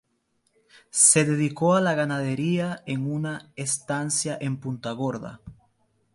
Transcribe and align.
Se 0.89 1.25
dedicó 1.25 1.75
a 1.75 1.79
la 1.81 1.93
ganadería 1.93 2.81
en 2.87 3.05
una 3.05 3.51
estancia 3.55 4.35
en 4.41 4.57
Punta 4.59 4.93
Gorda. 4.93 5.41